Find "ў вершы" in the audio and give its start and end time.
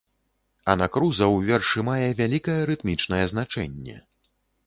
1.35-1.83